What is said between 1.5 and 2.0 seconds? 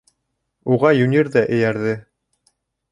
эйәрҙе.